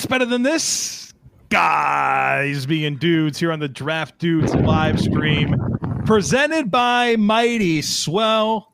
[0.00, 1.12] what's better than this?
[1.50, 5.54] Guys being dudes here on the Draft Dudes live stream,
[6.06, 8.72] presented by Mighty Swell.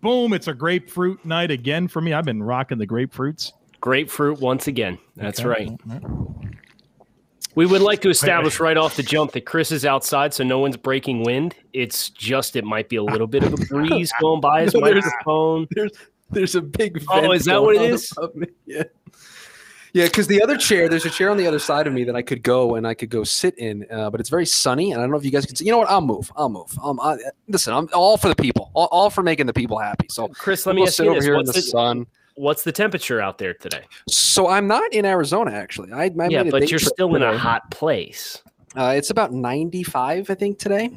[0.00, 2.14] Boom, it's a grapefruit night again for me.
[2.14, 3.52] I've been rocking the grapefruits.
[3.82, 4.96] Grapefruit once again.
[5.16, 5.48] That's Okay.
[5.48, 6.02] right.
[7.54, 10.60] We would like to establish right off the jump that Chris is outside, so no
[10.60, 11.54] one's breaking wind.
[11.74, 14.80] It's just it might be a little bit of a breeze going by his No,
[14.80, 15.66] there's- microphone.
[15.72, 15.92] There's
[16.30, 17.04] there's a big.
[17.10, 17.90] Oh, is that what it is?
[17.90, 18.12] on is?
[18.30, 18.46] above me.
[18.66, 18.84] Yeah.
[19.94, 22.16] Yeah, because the other chair, there's a chair on the other side of me that
[22.16, 25.00] I could go and I could go sit in, uh, but it's very sunny, and
[25.00, 25.64] I don't know if you guys can see.
[25.66, 25.88] You know what?
[25.88, 26.32] I'll move.
[26.34, 26.76] I'll move.
[26.82, 30.08] Um, I, listen, I'm all for the people, all, all for making the people happy.
[30.10, 32.06] So Chris, let me ask sit you over this: here in what's the the, sun.
[32.34, 33.82] what's the temperature out there today?
[34.08, 35.92] So I'm not in Arizona actually.
[35.92, 37.38] I, I yeah, but you're trip still in a today.
[37.38, 38.42] hot place.
[38.76, 40.90] Uh, it's about 95, I think, today.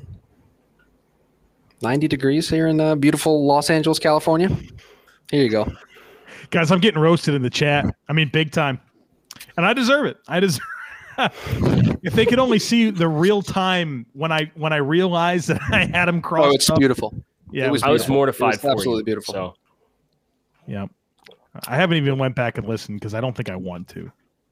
[1.83, 4.49] 90 degrees here in uh, beautiful Los Angeles, California.
[5.29, 5.71] Here you go.
[6.49, 7.85] Guys, I'm getting roasted in the chat.
[8.09, 8.79] I mean, big time.
[9.57, 10.17] And I deserve it.
[10.27, 10.61] I deserve
[12.03, 15.85] if they could only see the real time when I when I realized that I
[15.85, 16.77] had them crossed Oh, it's up.
[16.79, 17.13] beautiful.
[17.51, 18.15] Yeah, it was I was beautiful.
[18.15, 19.05] mortified It was for absolutely you.
[19.05, 19.33] beautiful.
[19.33, 19.53] So
[20.67, 20.85] Yeah.
[21.67, 24.11] I haven't even went back and listened because I don't think I want to.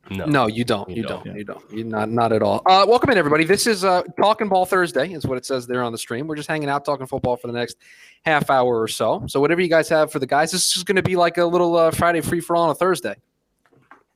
[0.10, 0.90] no, No, you don't.
[0.90, 1.24] You You, don't.
[1.26, 1.36] don't.
[1.38, 1.72] You don't.
[1.72, 2.64] You not not at all.
[2.66, 3.44] Uh, welcome in, everybody.
[3.44, 6.26] This is uh, Talking Ball Thursday, is what it says there on the stream.
[6.26, 7.78] We're just hanging out talking football for the next
[8.26, 9.24] half hour or so.
[9.28, 11.46] So whatever you guys have for the guys, this is going to be like a
[11.46, 13.16] little uh, Friday free for all on a Thursday.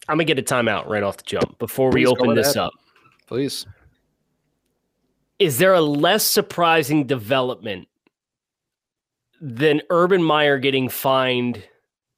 [0.10, 2.56] I'm gonna get a timeout right off the jump before we Please go open this
[2.56, 2.66] ahead.
[2.66, 2.74] up.
[3.28, 3.66] Please.
[5.38, 7.88] Is there a less surprising development
[9.40, 11.64] than Urban Meyer getting fined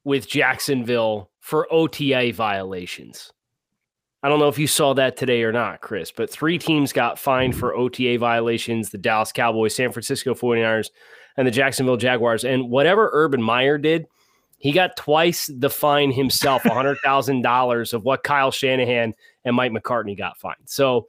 [0.05, 3.31] with Jacksonville for OTA violations?
[4.23, 7.19] I don't know if you saw that today or not, Chris, but three teams got
[7.19, 10.91] fined for OTA violations the Dallas Cowboys, San Francisco 49ers,
[11.37, 12.45] and the Jacksonville Jaguars.
[12.45, 14.07] And whatever Urban Meyer did,
[14.61, 19.13] he got twice the fine himself $100,000 of what Kyle Shanahan
[19.43, 20.55] and Mike McCarthy got fined.
[20.65, 21.07] So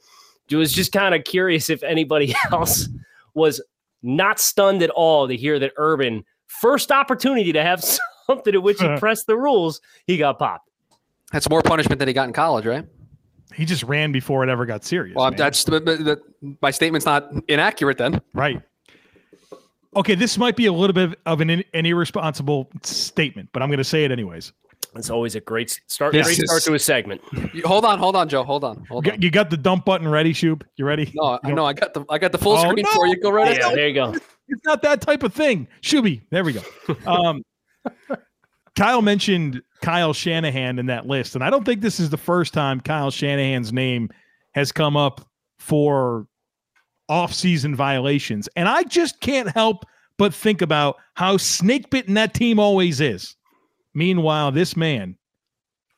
[0.50, 2.88] I was just kind of curious if anybody else
[3.34, 3.62] was
[4.02, 7.84] not stunned at all to hear that Urban, first opportunity to have
[8.26, 10.69] something at which he pressed the rules, he got popped.
[11.30, 12.86] That's more punishment than he got in college, right?
[13.54, 15.14] He just ran before it ever got serious.
[15.14, 15.36] Well, man.
[15.36, 18.20] that's the, the, the- my statement's not inaccurate then.
[18.34, 18.62] right.
[19.94, 23.78] Okay, this might be a little bit of an, an irresponsible statement, but I'm going
[23.78, 24.53] to say it anyways.
[24.94, 26.12] It's always a great start.
[26.12, 27.20] This great start is- to a segment.
[27.54, 28.42] You- hold on, hold on, Joe.
[28.44, 29.22] Hold on, You hold got, on.
[29.22, 30.64] you got the dump button ready, Shoop?
[30.76, 31.10] You ready?
[31.14, 31.64] No, I know.
[31.66, 32.91] I got the I got the full Oh, screen no!
[32.94, 33.16] for you.
[33.20, 33.76] Go right Yeah, ahead.
[33.78, 34.14] there you go.
[34.48, 35.66] It's not that type of thing.
[35.82, 36.62] Shuby, there we go.
[37.06, 37.42] Um,
[38.76, 42.52] Kyle mentioned Kyle Shanahan in that list, and I don't think this is the first
[42.54, 44.10] time Kyle Shanahan's name
[44.54, 45.26] has come up
[45.58, 46.26] for
[47.08, 48.48] off-season violations.
[48.56, 49.84] And I just can't help
[50.18, 53.36] but think about how snake-bitten that team always is.
[53.94, 55.16] Meanwhile, this man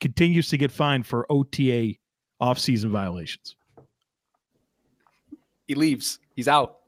[0.00, 1.94] continues to get fined for OTA
[2.40, 3.56] off-season violations.
[5.66, 6.18] He leaves.
[6.36, 6.78] He's out.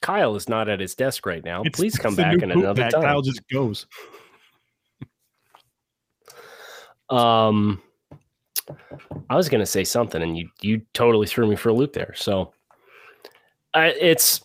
[0.00, 1.60] Kyle is not at his desk right now.
[1.62, 2.92] It's- Please come back new in poop another bag.
[2.92, 3.02] time.
[3.02, 3.86] Kyle just goes.
[7.10, 7.80] Um,
[9.30, 11.92] I was going to say something, and you you totally threw me for a loop
[11.92, 12.14] there.
[12.16, 12.52] So,
[13.74, 14.40] I, it's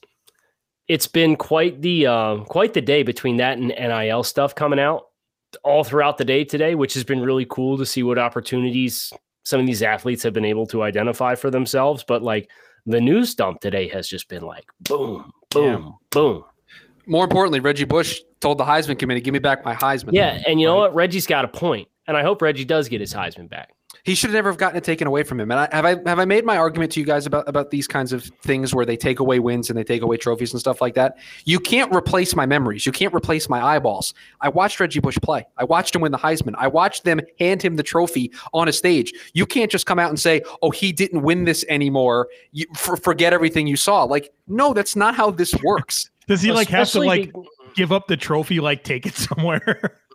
[0.87, 5.05] it's been quite the uh, quite the day between that and NIL stuff coming out
[5.63, 9.13] all throughout the day today, which has been really cool to see what opportunities
[9.43, 12.03] some of these athletes have been able to identify for themselves.
[12.07, 12.49] But like
[12.85, 16.43] the news dump today has just been like boom, boom, boom.
[17.05, 20.59] More importantly, Reggie Bush told the Heisman committee, "Give me back my Heisman." Yeah, and
[20.59, 20.93] you know what?
[20.95, 23.73] Reggie's got a point, and I hope Reggie does get his Heisman back.
[24.03, 25.51] He should have never have gotten it taken away from him.
[25.51, 27.87] And I, have I have I made my argument to you guys about about these
[27.87, 30.81] kinds of things where they take away wins and they take away trophies and stuff
[30.81, 31.17] like that.
[31.45, 32.85] You can't replace my memories.
[32.85, 34.13] You can't replace my eyeballs.
[34.41, 35.45] I watched Reggie Bush play.
[35.57, 36.55] I watched him win the Heisman.
[36.57, 39.13] I watched them hand him the trophy on a stage.
[39.33, 42.97] You can't just come out and say, "Oh, he didn't win this anymore." You for,
[42.97, 44.03] forget everything you saw.
[44.03, 46.09] Like, no, that's not how this works.
[46.27, 47.41] Does he like have to like be-
[47.75, 49.97] give up the trophy, like take it somewhere?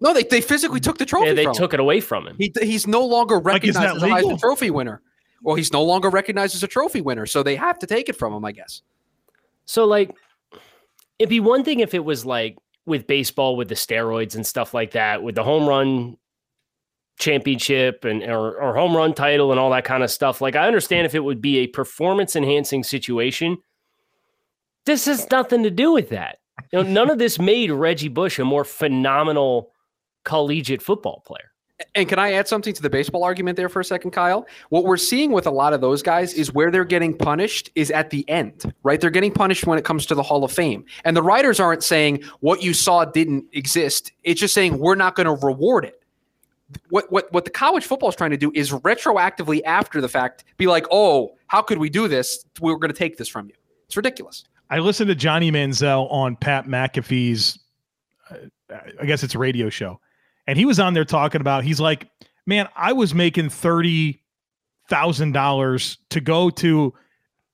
[0.00, 1.26] No, they, they physically took the trophy.
[1.26, 1.58] yeah, they from him.
[1.58, 2.36] took it away from him.
[2.38, 4.06] He, he's no longer recognized that as a?
[4.06, 5.02] Heisman Trophy winner.
[5.42, 8.16] Well, he's no longer recognized as a trophy winner, so they have to take it
[8.16, 8.82] from him, I guess.
[9.64, 10.14] So like
[11.18, 12.56] it'd be one thing if it was like
[12.86, 16.16] with baseball with the steroids and stuff like that, with the home run
[17.18, 20.40] championship and or, or home run title and all that kind of stuff.
[20.40, 23.58] Like I understand if it would be a performance enhancing situation.
[24.86, 26.38] This has nothing to do with that.
[26.72, 29.70] You know, none of this made Reggie Bush a more phenomenal
[30.24, 31.52] collegiate football player.
[31.94, 34.46] And can I add something to the baseball argument there for a second, Kyle?
[34.68, 37.90] What we're seeing with a lot of those guys is where they're getting punished is
[37.90, 39.00] at the end, right?
[39.00, 40.84] They're getting punished when it comes to the Hall of Fame.
[41.06, 44.12] And the writers aren't saying what you saw didn't exist.
[44.24, 46.02] It's just saying we're not going to reward it.
[46.90, 50.44] what what what the college football is trying to do is retroactively after the fact
[50.56, 52.44] be like, oh, how could we do this?
[52.60, 53.54] We are going to take this from you.
[53.86, 54.44] It's ridiculous.
[54.68, 57.58] I listened to Johnny Manziel on Pat McAfee's,
[58.30, 60.00] uh, I guess it's a radio show,
[60.46, 61.64] and he was on there talking about.
[61.64, 62.08] He's like,
[62.46, 64.22] man, I was making thirty
[64.88, 66.92] thousand dollars to go to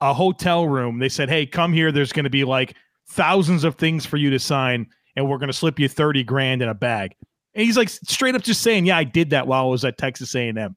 [0.00, 0.98] a hotel room.
[0.98, 1.92] They said, hey, come here.
[1.92, 2.74] There's going to be like
[3.08, 6.62] thousands of things for you to sign, and we're going to slip you thirty grand
[6.62, 7.14] in a bag.
[7.54, 9.98] And he's like straight up just saying, "Yeah, I did that while I was at
[9.98, 10.76] Texas A&M."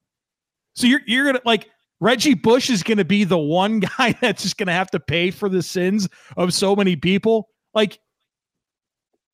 [0.75, 1.69] So you're you're gonna like
[1.99, 5.49] Reggie Bush is gonna be the one guy that's just gonna have to pay for
[5.49, 6.07] the sins
[6.37, 7.49] of so many people.
[7.73, 7.99] Like,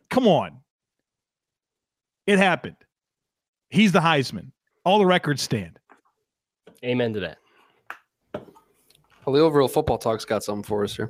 [0.09, 0.59] come on,
[2.27, 2.77] it happened.
[3.69, 4.51] He's the Heisman.
[4.83, 5.79] All the records stand.
[6.83, 7.37] Amen to that.
[9.25, 11.09] Halil Real Football Talk's got something for us here.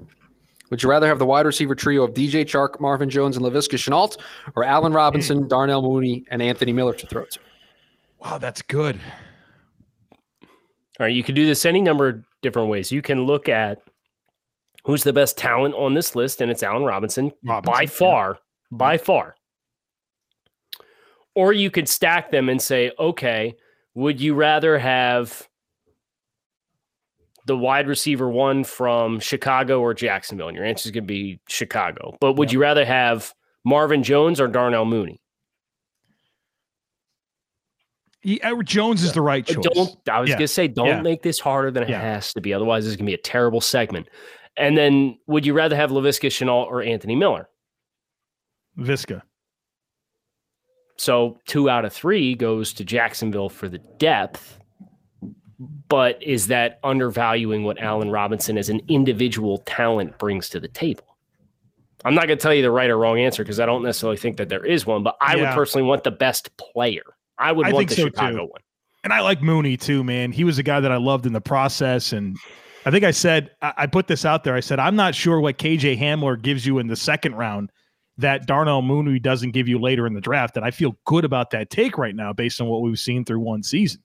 [0.69, 3.77] Would you rather have the wide receiver trio of DJ Chark, Marvin Jones, and Laviska
[3.77, 4.17] Shenault,
[4.55, 5.49] or Allen Robinson, mm.
[5.49, 7.39] Darnell Mooney, and Anthony Miller to throw to?
[8.19, 8.99] Wow, that's good.
[10.99, 12.91] All right, you can do this any number of different ways.
[12.91, 13.81] You can look at
[14.85, 18.39] who's the best talent on this list, and it's Allen Robinson, Robinson by far,
[18.71, 18.77] yeah.
[18.77, 19.35] by far.
[21.35, 23.55] Or you could stack them and say, okay,
[23.93, 25.47] would you rather have
[27.45, 30.47] the wide receiver one from Chicago or Jacksonville?
[30.47, 32.15] And your answer is going to be Chicago.
[32.19, 32.53] But would yep.
[32.53, 33.33] you rather have
[33.65, 35.19] Marvin Jones or Darnell Mooney?
[38.23, 39.63] Yeah, uh, Jones is the right choice.
[39.73, 40.37] Don't, I was yeah.
[40.37, 41.01] going to say, don't yeah.
[41.01, 42.01] make this harder than it yeah.
[42.01, 42.53] has to be.
[42.55, 44.07] Otherwise, it's going to be a terrible segment.
[44.57, 47.49] And then, would you rather have Laviska Shenault or Anthony Miller?
[48.79, 49.21] Visca.
[50.97, 54.59] So two out of three goes to Jacksonville for the depth
[55.87, 61.03] but is that undervaluing what Allen Robinson as an individual talent brings to the table?
[62.03, 64.17] I'm not going to tell you the right or wrong answer because I don't necessarily
[64.17, 65.49] think that there is one, but I yeah.
[65.49, 67.03] would personally want the best player.
[67.37, 68.51] I would I want the so Chicago too.
[68.51, 68.61] one.
[69.03, 70.31] And I like Mooney too, man.
[70.31, 72.11] He was a guy that I loved in the process.
[72.11, 72.37] And
[72.85, 74.55] I think I said, I put this out there.
[74.55, 77.71] I said, I'm not sure what KJ Hamler gives you in the second round
[78.17, 80.55] that Darnell Mooney doesn't give you later in the draft.
[80.55, 83.39] And I feel good about that take right now based on what we've seen through
[83.39, 84.01] one season.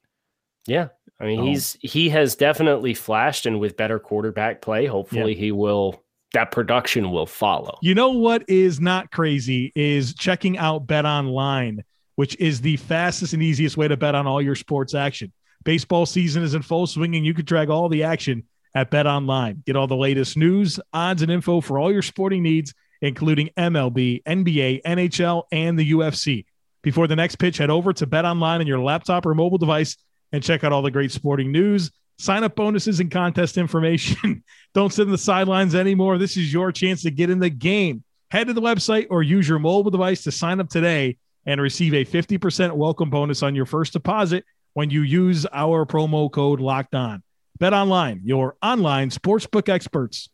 [0.67, 1.45] Yeah, I mean, oh.
[1.45, 5.39] he's he has definitely flashed, and with better quarterback play, hopefully yeah.
[5.39, 6.03] he will
[6.33, 7.79] that production will follow.
[7.83, 11.83] You know what is not crazy is checking out Bet Online,
[12.17, 15.33] which is the fastest and easiest way to bet on all your sports action.
[15.65, 19.07] Baseball season is in full swing, and you can track all the action at Bet
[19.07, 19.63] Online.
[19.67, 24.23] Get all the latest news, odds, and info for all your sporting needs, including MLB,
[24.25, 26.45] NBA, NHL, and the UFC.
[26.83, 29.97] Before the next pitch, head over to Bet Online on your laptop or mobile device
[30.33, 34.43] and check out all the great sporting news, sign up bonuses, and contest information.
[34.75, 36.19] Don't sit in the sidelines anymore.
[36.19, 38.03] This is your chance to get in the game.
[38.31, 41.95] Head to the website or use your mobile device to sign up today and receive
[41.95, 44.45] a 50% welcome bonus on your first deposit
[44.75, 47.23] when you use our promo code locked on.
[47.59, 50.31] Bet online, your online sportsbook experts.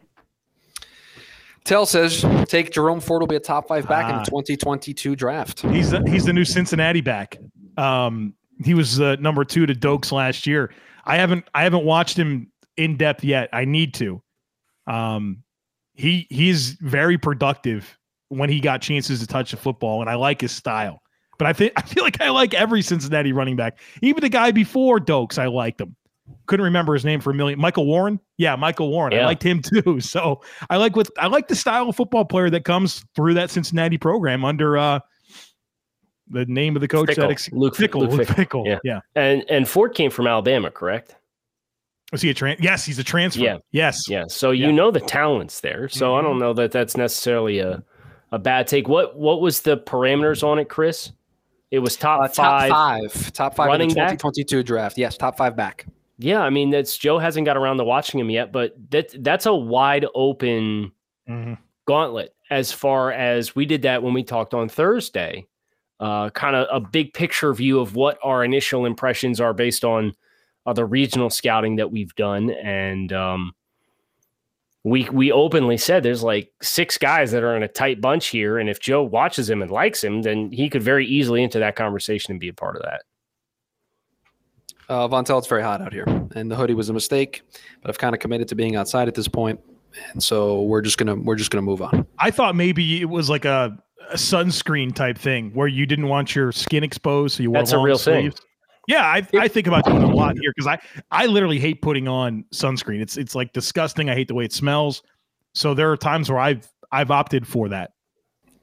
[1.66, 5.16] Tell says take Jerome Ford will be a top five back ah, in the 2022
[5.16, 5.62] draft.
[5.62, 7.38] He's the, he's the new Cincinnati back.
[7.76, 10.72] Um, he was uh, number two to Doaks last year.
[11.04, 13.48] I haven't I haven't watched him in depth yet.
[13.52, 14.22] I need to.
[14.86, 15.42] Um,
[15.94, 17.98] he he's very productive
[18.28, 21.02] when he got chances to touch the football, and I like his style.
[21.36, 24.52] But I think I feel like I like every Cincinnati running back, even the guy
[24.52, 25.36] before Doaks.
[25.36, 25.96] I liked him.
[26.46, 27.58] Couldn't remember his name for a million.
[27.58, 29.12] Michael Warren, yeah, Michael Warren.
[29.12, 29.22] Yeah.
[29.22, 30.00] I liked him too.
[30.00, 33.50] So I like what I like the style of football player that comes through that
[33.50, 35.00] Cincinnati program under uh,
[36.28, 37.16] the name of the coach Fickell.
[37.16, 38.46] that ex- Luke, Fickell, Luke Fickell.
[38.46, 38.66] Fickell.
[38.66, 38.78] Yeah.
[38.84, 39.00] yeah.
[39.14, 41.16] And and Ford came from Alabama, correct?
[42.12, 42.60] Was he a trans?
[42.60, 43.42] Yes, he's a transfer.
[43.42, 43.58] Yeah.
[43.72, 44.08] Yes.
[44.08, 44.24] Yeah.
[44.28, 44.72] So you yeah.
[44.72, 45.88] know the talents there.
[45.88, 46.18] So mm-hmm.
[46.18, 46.40] I don't mm-hmm.
[46.40, 47.82] know that that's necessarily a
[48.32, 48.88] a bad take.
[48.88, 51.12] What what was the parameters on it, Chris?
[51.72, 54.66] It was top, uh, top five, five, top five running in the 2022 back?
[54.66, 54.98] draft.
[54.98, 55.86] Yes, top five back.
[56.18, 59.46] Yeah, I mean that's Joe hasn't got around to watching him yet, but that that's
[59.46, 60.92] a wide open
[61.28, 61.54] mm-hmm.
[61.86, 65.46] gauntlet as far as we did that when we talked on Thursday
[66.00, 70.12] uh, kind of a big picture view of what our initial impressions are based on
[70.66, 72.50] uh, the regional scouting that we've done.
[72.50, 73.52] And um,
[74.84, 78.58] we we openly said there's like six guys that are in a tight bunch here,
[78.58, 81.76] and if Joe watches him and likes him, then he could very easily enter that
[81.76, 83.02] conversation and be a part of that.
[84.88, 87.42] Uh, Vontel, it's very hot out here, and the hoodie was a mistake,
[87.82, 89.58] but I've kind of committed to being outside at this point,
[90.12, 92.06] and so we're just gonna we're just gonna move on.
[92.18, 93.76] I thought maybe it was like a
[94.10, 97.72] a sunscreen type thing where you didn't want your skin exposed, so you wore That's
[97.72, 98.36] a real sleeves.
[98.36, 98.46] thing.
[98.86, 100.78] Yeah, I, I think about doing a lot here because I
[101.10, 103.00] I literally hate putting on sunscreen.
[103.00, 104.08] It's it's like disgusting.
[104.08, 105.02] I hate the way it smells.
[105.54, 107.90] So there are times where I've I've opted for that.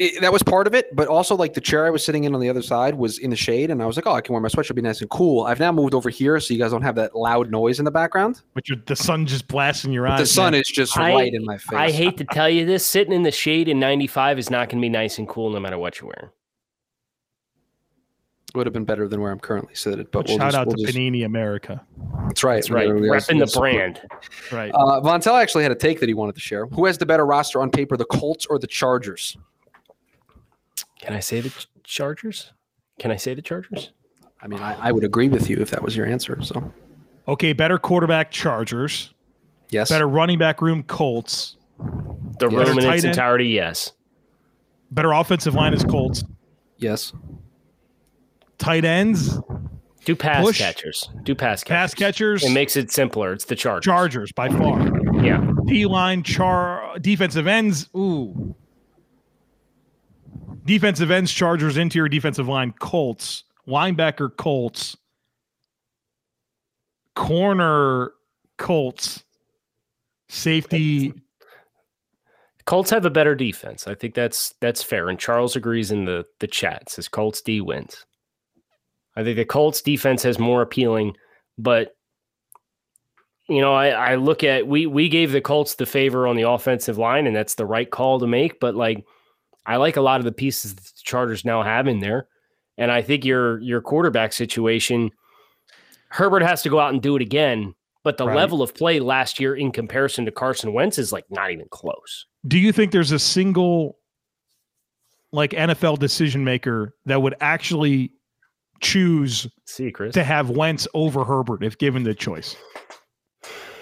[0.03, 2.33] It, that was part of it, but also like the chair I was sitting in
[2.35, 4.33] on the other side was in the shade, and I was like, "Oh, I can
[4.33, 6.59] wear my sweatshirt, it'll be nice and cool." I've now moved over here, so you
[6.59, 8.41] guys don't have that loud noise in the background.
[8.53, 10.19] But you're, the sun just blasting your But eyes.
[10.19, 10.61] the sun man.
[10.61, 11.73] is just I- right in my face.
[11.73, 14.79] I hate to tell you this, sitting in the shade in 95 is not going
[14.81, 16.31] to be nice and cool no matter what you're wearing.
[18.55, 20.67] Would have been better than where I'm currently seated, but But we'll shout just, out
[20.67, 21.83] we'll to just- Panini America.
[22.27, 22.55] That's right.
[22.57, 22.87] That's right.
[22.87, 24.01] Yeah, yes, Repping the brand.
[24.51, 24.71] Right.
[24.71, 26.67] Uh, Vontel actually had a take that he wanted to share.
[26.67, 29.35] Who has the better roster on paper, the Colts or the Chargers?
[31.03, 32.53] Can I say the Ch- Chargers?
[32.99, 33.91] Can I say the Chargers?
[34.41, 36.41] I mean, I, I would agree with you if that was your answer.
[36.41, 36.71] So,
[37.27, 39.13] okay, better quarterback Chargers.
[39.69, 39.89] yes.
[39.89, 41.57] Better running back room Colts.
[42.39, 42.57] The Yeah.
[42.57, 43.91] room in Tight its entirety, yes.
[44.91, 46.23] Better offensive line is Colts.
[46.77, 47.11] Yes.
[48.57, 49.39] Tight ends,
[50.05, 50.57] Do pass Push.
[50.59, 51.09] catchers.
[51.23, 51.75] Do pass catchers.
[51.75, 53.33] pass catchers, It makes it simpler.
[53.33, 53.85] It's the Chargers.
[53.85, 54.79] Chargers by far.
[55.23, 55.45] Yeah.
[55.65, 57.89] D line, char defensive ends.
[57.95, 58.52] Ooh.
[60.65, 64.95] Defensive ends, Chargers, interior defensive line, Colts, linebacker, Colts,
[67.15, 68.11] corner,
[68.57, 69.23] Colts,
[70.29, 71.13] safety.
[72.65, 73.87] Colts have a better defense.
[73.87, 75.09] I think that's that's fair.
[75.09, 76.89] And Charles agrees in the the chat.
[76.89, 78.05] Says Colts D wins.
[79.15, 81.15] I think the Colts defense has more appealing,
[81.57, 81.95] but
[83.49, 86.49] you know, I, I look at we we gave the Colts the favor on the
[86.49, 88.59] offensive line, and that's the right call to make.
[88.59, 89.03] But like,
[89.65, 92.27] I like a lot of the pieces that the Chargers now have in there,
[92.77, 95.11] and I think your your quarterback situation,
[96.09, 97.73] Herbert has to go out and do it again.
[98.03, 98.35] But the Right.
[98.35, 102.25] level of play last year in comparison to Carson Wentz is like not even close.
[102.45, 103.97] Do you think there's a single
[105.31, 108.11] like NFL decision maker that would actually
[108.81, 110.13] choose See, Chris.
[110.15, 112.57] to have Wentz over Herbert if given the choice?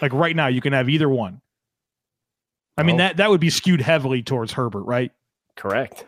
[0.04, 1.42] Like right now, you can have either one.
[2.78, 5.12] I mean that that would be skewed heavily towards Herbert, right?
[5.62, 6.06] Correct.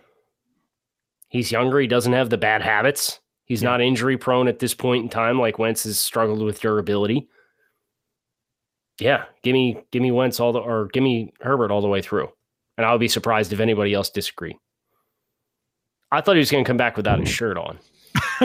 [1.30, 1.80] He's younger.
[1.80, 3.20] He doesn't have the bad habits.
[3.46, 3.70] He's Yeah.
[3.70, 7.30] not injury prone at this point in time, like Wentz has struggled with durability.
[9.00, 12.02] Yeah, give me give me Wentz all the or give me Herbert all the way
[12.02, 12.32] through,
[12.78, 14.58] and I'll be surprised if anybody else disagree.
[16.12, 17.78] I thought he was going to come back without his shirt on.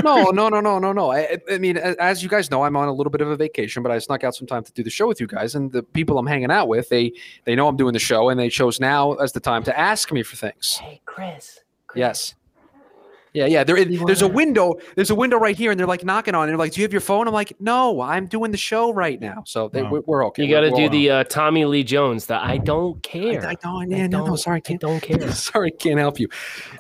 [0.05, 1.13] No, no, no, no, no, no.
[1.13, 3.83] I, I mean, as you guys know, I'm on a little bit of a vacation,
[3.83, 5.55] but I snuck out some time to do the show with you guys.
[5.55, 7.13] And the people I'm hanging out with, they
[7.45, 10.13] they know I'm doing the show, and they chose now as the time to ask
[10.13, 10.77] me for things.
[10.77, 11.61] Hey, Chris.
[11.95, 12.35] Yes.
[13.35, 13.65] Yeah, yeah.
[13.65, 14.75] There, there's a window.
[14.97, 16.47] There's a window right here, and they're like knocking on it.
[16.51, 19.21] They're like, "Do you have your phone?" I'm like, "No, I'm doing the show right
[19.21, 19.91] now." So they, Wow.
[19.91, 20.45] we're, we're okay.
[20.45, 22.27] You got to do the uh, Tommy Lee Jones.
[22.27, 23.45] The I don't care.
[23.47, 23.93] I, I don't.
[23.93, 24.81] I Yeah, no, no, don't- sorry, I can't.
[24.81, 25.31] don't care.
[25.33, 26.29] Sorry, can't help you.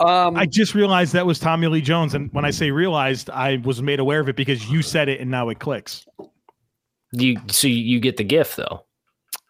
[0.00, 3.57] Um, I just realized that was Tommy Lee Jones, and when I say realized, I
[3.64, 6.07] was made aware of it because you said it, and now it clicks.
[7.12, 8.85] You so you- you get the gift though.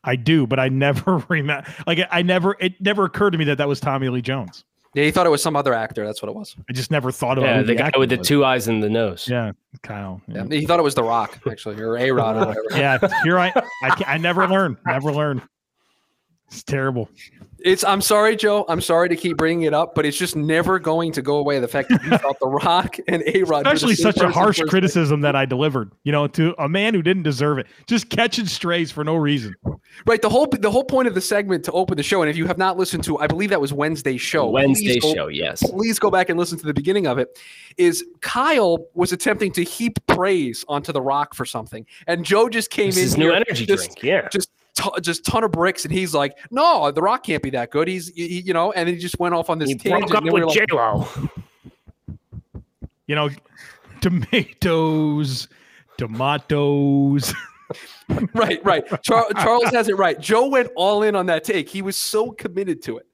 [0.04, 1.68] I do, but I never remember.
[1.86, 4.64] Like I never, it never occurred to me that that was Tommy Lee Jones.
[4.94, 6.04] Yeah, he thought it was some other actor.
[6.06, 6.56] That's what it was.
[6.68, 8.26] I just never thought about Yeah, who the guy with the was.
[8.26, 9.28] two eyes and the nose.
[9.28, 9.52] Yeah,
[9.82, 10.20] Kyle.
[10.28, 10.44] Yeah.
[10.48, 12.64] Yeah, he thought it was The Rock, actually, or A Rod, or whatever.
[12.72, 12.98] yeah.
[13.22, 13.52] Here I,
[13.84, 15.42] I, can't- I never learn, never learn.
[16.48, 17.10] It's terrible.
[17.64, 17.82] It's.
[17.84, 18.64] I'm sorry, Joe.
[18.68, 21.58] I'm sorry to keep bringing it up, but it's just never going to go away.
[21.58, 25.20] The fact that you thought The Rock and A Rod, Especially such a harsh criticism
[25.22, 25.92] that I delivered.
[26.04, 29.54] You know, to a man who didn't deserve it, just catching strays for no reason.
[30.06, 30.22] Right.
[30.22, 32.46] The whole the whole point of the segment to open the show, and if you
[32.46, 34.48] have not listened to, I believe that was Wednesday's show.
[34.48, 35.62] Wednesday go- show, yes.
[35.70, 37.38] Please go back and listen to the beginning of it.
[37.76, 42.70] Is Kyle was attempting to heap praise onto The Rock for something, and Joe just
[42.70, 44.02] came This in is new energy just- drink.
[44.02, 44.28] Yeah.
[44.28, 47.70] just t- just ton of bricks, and he's like, "No, The Rock can't be that
[47.70, 49.74] good." He's he, he- you know, and then he just went off on this He
[49.76, 50.08] tangent.
[50.08, 51.08] broke up and we were with like, J Lo.
[53.06, 53.30] You know,
[54.00, 55.48] tomatoes,
[55.96, 57.34] tomatoes.
[58.34, 58.84] right, right.
[59.02, 60.18] Char- Charles has it right.
[60.20, 61.68] Joe went all in on that take.
[61.68, 63.06] He was so committed to it.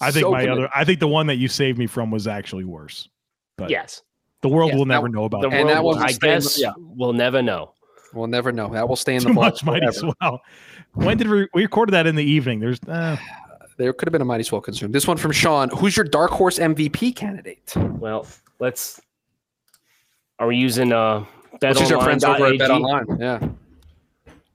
[0.00, 0.64] I think So my committed.
[0.64, 3.08] other, I think the one that you saved me from was actually worse.
[3.56, 4.02] But Yes.
[4.42, 5.54] the world Yes, will that- never know about The it.
[5.54, 6.72] And that was I statement- guess, yeah.
[6.78, 7.74] we'll never know.
[8.14, 8.68] We'll never know.
[8.72, 10.12] That will stay in the Too vault much mighty forever.
[10.20, 10.40] swell.
[10.94, 12.60] When did we, we recorded that in the evening?
[12.60, 13.16] There's uh,
[13.76, 14.94] There could have been a mighty swell consumed.
[14.94, 15.68] This one from Sean.
[15.70, 17.72] Who's your dark horse MVP candidate?
[17.76, 18.26] Well,
[18.58, 19.00] let's.
[20.38, 21.24] Are we using uh,
[21.60, 23.04] Which is our friends over at Bet Online.
[23.18, 23.48] Yeah.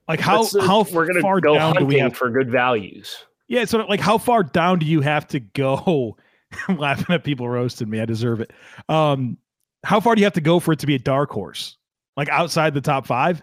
[0.08, 2.16] like how Let's, uh, how we're gonna far go down do we hunting have?
[2.16, 3.24] for good values?
[3.48, 6.16] Yeah, so like how far down do you have to go?
[6.68, 8.00] I'm laughing at people roasting me.
[8.00, 8.52] I deserve it.
[8.88, 9.36] Um,
[9.82, 11.76] how far do you have to go for it to be a dark horse?
[12.16, 13.42] Like outside the top five?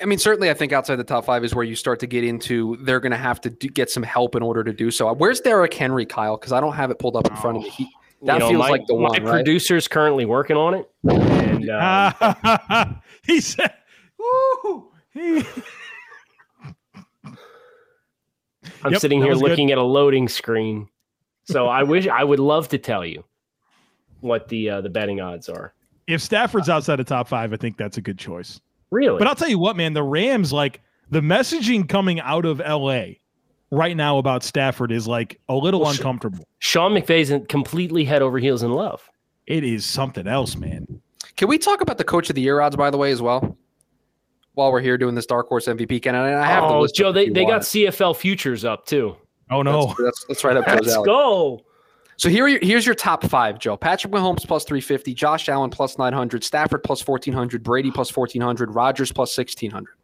[0.00, 2.24] I mean, certainly, I think outside the top five is where you start to get
[2.24, 2.76] into.
[2.82, 5.10] They're going to have to do, get some help in order to do so.
[5.14, 6.36] Where's Derrick Henry, Kyle?
[6.36, 7.70] Because I don't have it pulled up in front of me.
[7.70, 7.88] He,
[8.24, 9.02] that You know, feels my, like the one.
[9.04, 9.32] my one, right?
[9.44, 12.92] producer's currently working on it, and uh,
[13.26, 13.72] he said,
[14.18, 15.42] "Woo!" He,
[18.84, 19.50] I'm Yep, sitting here was good.
[19.50, 20.88] looking at a loading screen.
[21.44, 23.24] So I wish I would love to tell you
[24.20, 25.74] what the uh, the betting odds are.
[26.06, 28.60] If Stafford's outside the top five, I think that's a good choice.
[28.92, 29.18] Really?
[29.18, 33.04] But I'll tell you what, man, the Rams, like the messaging coming out of LA
[33.70, 36.44] right now about Stafford is like a little Well, uncomfortable.
[36.58, 39.10] Sean McVay's completely head over heels in love.
[39.46, 41.00] It is something else, man.
[41.36, 43.56] Can we talk about the coach of the year odds, by the way, as well?
[44.54, 46.94] While we're here doing this dark horse MVP, can I, I have the oh, list.
[46.94, 47.62] Joe, they, they got.
[47.62, 49.16] CFL futures up too.
[49.50, 49.86] Oh no.
[49.86, 51.62] That's, that's, that's right up Joe's Let's go.
[52.22, 53.76] So here, here's your top five, Joe.
[53.76, 59.10] Patrick Mahomes plus 350, Josh Allen plus 900, Stafford plus 1400, Brady plus 1400, Rodgers
[59.10, 59.96] plus 1600.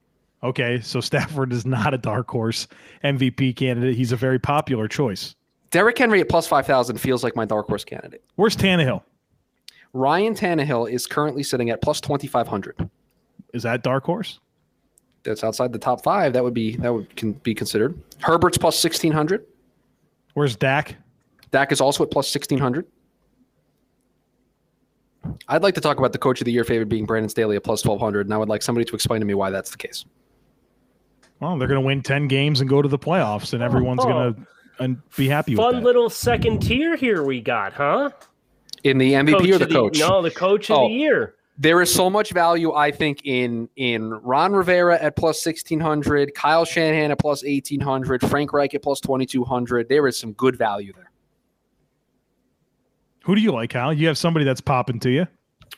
[0.43, 2.67] Okay, so Stafford is not a dark horse
[3.05, 3.95] MVP candidate.
[3.95, 5.37] He's a very popular choice.
[5.71, 8.25] Derrick Henry at plus 5,000 feels like my dark horse candidate.
[8.35, 9.03] Where's Tannehill?
[9.93, 12.91] Ryan Tannehill is currently sitting at plus 2,500.
[13.55, 14.41] Is that dark horse?
[15.23, 16.33] That's outside the top five.
[16.33, 17.97] That would be that would can be considered.
[18.19, 19.47] Herbert's plus 1,600.
[20.35, 20.97] Where's Dak?
[21.51, 22.87] Dak is also at plus 1,600.
[25.49, 27.65] I'd like to talk about the coach of the year favorite being Brandon Staley at
[27.65, 30.05] plus 1,200, and I would like somebody to explain to me why that's the case.
[31.41, 34.35] Well, they're going to win 10 games and go to the playoffs, and everyone's going
[34.35, 34.85] to oh.
[34.85, 35.85] and be happy with Fun that.
[35.85, 38.11] little second tier here we got, huh?
[38.85, 39.99] In the MVP or of the coach?
[39.99, 40.89] No, the coach of Oh.
[40.89, 41.35] the year.
[41.59, 46.33] there is so much value, I think, in in Ron Rivera at plus sixteen hundred,
[46.35, 49.89] Kyle Shanahan at plus eighteen hundred, Frank Reich at plus twenty two hundred.
[49.89, 51.11] There is some good value there.
[53.29, 53.93] Who do you like, Kyle?
[53.93, 55.27] You have somebody that's popping to you.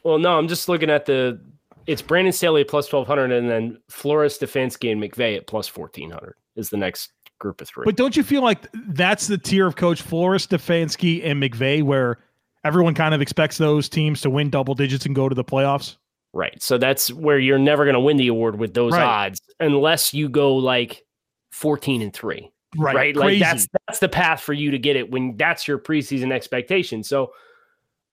[0.04, 1.40] Well, no, I'm just looking at the.
[1.88, 6.36] It's Brandon Staley at plus 1200, and then Flores, Stefanski, and McVay at plus 1400
[6.54, 7.84] is the next group of three.
[7.84, 12.18] But don't you feel like that's the tier of coach Flores, Stefanski, and McVay where
[12.62, 15.96] everyone kind of expects those teams to win double digits and go to the playoffs?
[16.32, 16.62] right.
[16.62, 19.02] So that's where you're never going to win the award with those Right.
[19.02, 21.04] odds unless you go like
[21.50, 22.52] 14 and three.
[22.76, 23.16] Right?
[23.16, 23.40] Like Crazy.
[23.40, 27.02] that's that's the path for you to get it when that's your preseason expectation.
[27.02, 27.32] So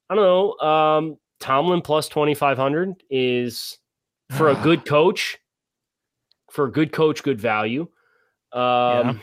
[0.10, 0.67] I don't know.
[0.67, 3.78] Um, Tomlin plus twenty five hundred is
[4.32, 5.38] for a good coach.
[6.52, 7.88] For a good coach, good value.
[8.54, 9.22] Um,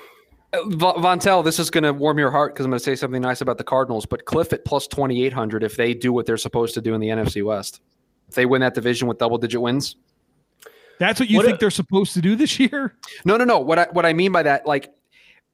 [0.53, 2.94] Uh, Va- Vontel, this is going to warm your heart because I'm going to say
[2.94, 4.07] something nice about the Cardinals.
[4.07, 6.94] But Kliff at plus twenty eight hundred if they do what they're supposed to do
[6.94, 7.81] in the NFC West.
[8.29, 9.97] If they win that division with double digit wins.
[11.01, 12.94] That's what you What think a- they're supposed to do this year?
[13.25, 13.59] No, no, no.
[13.59, 14.92] What I what I mean by that, like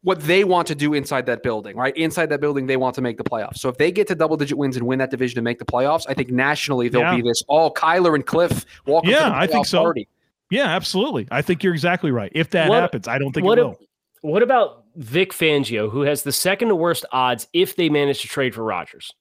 [0.02, 1.94] what they want to do inside that building, right?
[1.96, 3.58] Inside that building, they want to make the playoffs.
[3.58, 5.64] So if they get to double digit wins and win that division to make the
[5.66, 7.16] playoffs, I think nationally there'll Yeah.
[7.16, 9.10] be this all Kyler and Kliff walking.
[9.10, 9.80] Yeah, to the I think so.
[9.82, 10.08] Party.
[10.50, 11.28] Yeah, absolutely.
[11.30, 12.32] I think you're exactly right.
[12.34, 13.78] If that What- happens, I don't think what it a- will.
[14.22, 18.28] what about Vic Fangio, who has the second to worst odds if they manage to
[18.28, 19.12] trade for Rodgers?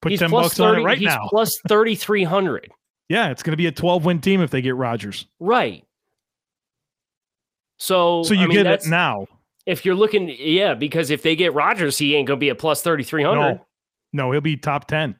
[0.00, 1.28] Put he's 10 plus bucks on it right he's now.
[1.28, 2.72] plus thirty three hundred.
[3.08, 5.26] yeah, it's going to be a 12 win team if they get Rodgers.
[5.38, 5.84] Right.
[7.82, 9.26] So So you I mean, get it now.
[9.66, 12.80] If you're looking, yeah, because if they get Rodgers, he ain't gonna be a plus
[12.80, 13.54] thirty three hundred.
[13.54, 13.66] No,
[14.12, 15.16] no, he'll be top 10.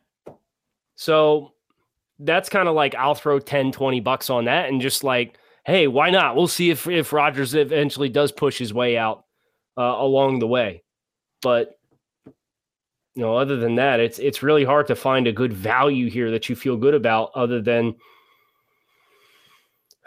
[0.94, 1.54] So
[2.20, 5.88] that's kind of like I'll throw 10, 20 bucks on that and just like, hey,
[5.88, 6.36] why not?
[6.36, 9.24] We'll see if if Rodgers eventually does push his way out
[9.76, 10.84] uh, along the way.
[11.40, 11.76] But
[12.24, 16.30] you know, other than that, it's it's really hard to find a good value here
[16.30, 17.96] that you feel good about, other than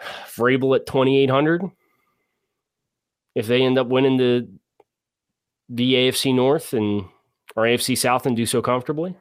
[0.34, 1.62] Vrabel at twenty eight hundred.
[3.36, 4.48] If they end up winning the
[5.68, 7.04] the AFC North and
[7.54, 9.16] or AFC South and do so comfortably.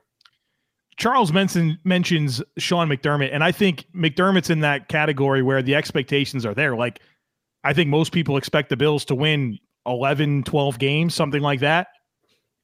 [0.97, 6.45] Charles mention, mentions Sean McDermott, and I think McDermott's in that category where the expectations
[6.45, 6.75] are there.
[6.75, 7.01] Like,
[7.63, 11.87] I think most people expect the Bills to win 11, 12 games, something like that.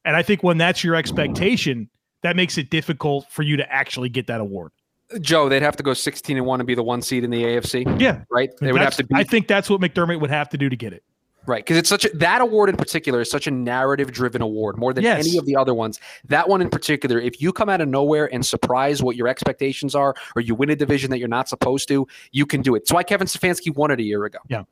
[0.06, 1.90] And I think when that's your expectation,
[2.24, 4.72] that makes it difficult for you to actually get that award.
[5.20, 7.44] Joe, they'd have to go 16 and 1 and be the one seed in the
[7.44, 8.24] AFC, Yeah.
[8.30, 8.50] right?
[8.62, 10.76] They would have to be I think that's what McDermott would have to do to
[10.78, 11.04] get it.
[11.48, 14.78] Right because it's such a that award in particular is such a narrative driven award
[14.78, 15.28] more than Yes.
[15.28, 16.00] any of the other ones.
[16.26, 19.96] That one in particular, if you come out of nowhere and surprise what your expectations
[19.96, 22.82] are, or you win a division that you're not supposed to, you can do it.
[22.82, 24.40] That's why Kevin Stefanski won it a year ago.
[24.50, 24.64] Yeah,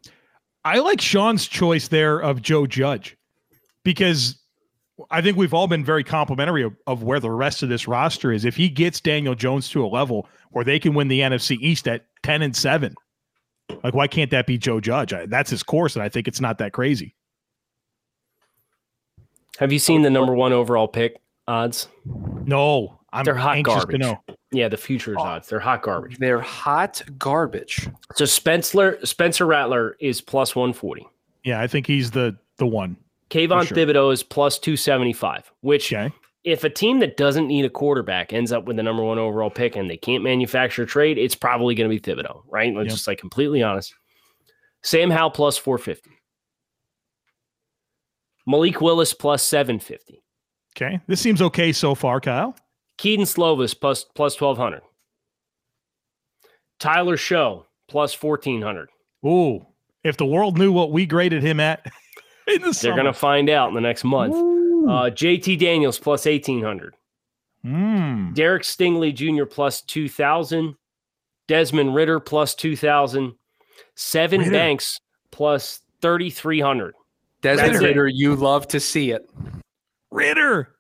[0.66, 3.18] I like Sean's choice there of Joe Judge
[3.84, 4.38] because
[5.10, 8.32] I think we've all been very complimentary of, of where the rest of this roster
[8.34, 8.44] is.
[8.46, 11.88] If he gets Daniel Jones to a level where they can win the NFC East
[11.88, 12.94] at 10 and 7,
[13.84, 15.14] like why can't that be Joe Judge?
[15.14, 17.16] I, that's his course, and I think it's not that crazy.
[19.58, 21.88] Have you seen the number one overall pick odds?
[22.46, 23.94] No, I'm They're hot anxious garbage.
[24.02, 24.24] to know.
[24.52, 25.24] Yeah, the futures Oh.
[25.24, 25.50] odds.
[25.50, 26.18] They're hot garbage.
[26.18, 27.88] They're hot garbage.
[28.16, 31.06] So Spencer Spencer Rattler is plus 140.
[31.44, 32.98] Yeah, I think he's the the one.
[33.30, 33.78] Kayvon sure.
[33.78, 36.14] Thibodeaux is plus 275, which Okay.
[36.46, 39.50] If a team that doesn't need a quarterback ends up with the number one overall
[39.50, 42.74] pick and they can't manufacture a trade, it's probably going to be Thibodeaux, right?
[42.74, 42.94] Let's Yep.
[42.94, 43.94] just like completely honest.
[44.82, 46.10] Sam Howell plus 450.
[48.48, 50.24] Malik Willis plus 750.
[50.78, 51.00] Okay.
[51.08, 52.56] This seems okay so far, Kyle.
[52.98, 54.82] Kedon Slovis plus plus 1200.
[56.80, 58.90] Tyler Shough plus 1400.
[59.26, 59.66] Ooh.
[60.04, 61.86] If the world knew what we graded him at
[62.48, 64.34] in the They're going to find out in the next month.
[64.36, 64.59] Ooh.
[64.88, 66.96] Uh, JT Daniels plus 1800.
[67.66, 68.34] Mm.
[68.34, 69.46] Derek Stingley Jr.
[69.46, 70.76] plus 2000.
[71.48, 73.34] Desmond Ridder plus 2000.
[73.96, 74.52] Seven Ridder.
[74.52, 75.00] Banks
[75.32, 76.94] plus 3300.
[77.42, 77.88] Desmond That's it.
[77.88, 79.30] Ridder, you love to see it.
[80.12, 80.76] Ridder.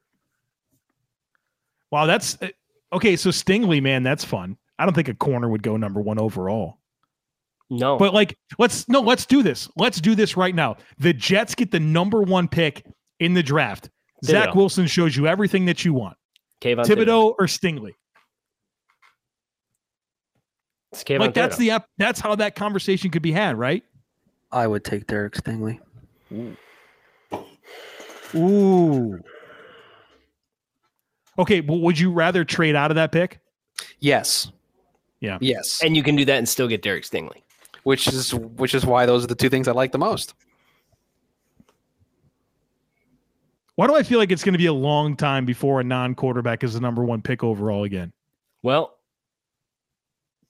[1.92, 2.50] Wow, that's uh,
[2.94, 3.16] okay.
[3.16, 4.58] So Stingley, man, that's fun.
[4.78, 6.80] I don't think a corner would go number one overall.
[7.70, 7.98] No.
[7.98, 9.70] But like, let's no, let's do this.
[9.78, 10.78] Let's do this right now.
[10.98, 12.86] The Jets get the number one pick
[13.19, 13.89] in the draft.
[14.23, 16.17] Zach Wilson shows you everything that you want.
[16.62, 17.93] Kayvon Thibodeaux or Stingley.
[20.91, 23.84] It's Kayvon like that's the that's how that conversation could be had, right?
[24.51, 25.79] I would take Derek Stingley.
[28.36, 29.19] Ooh.
[31.38, 33.39] Okay, well, would you rather trade out of that pick?
[33.99, 34.51] Yes.
[35.21, 35.38] Yeah.
[35.41, 35.82] Yes.
[35.84, 37.43] and you can do that and still get Derek Stingley.
[37.84, 40.34] which is which is why those are the two things I like the most.
[43.80, 46.65] Why do I feel like it's going to be a long time before a non-quarterback
[46.65, 48.12] is the number one pick overall again?
[48.62, 48.98] Well,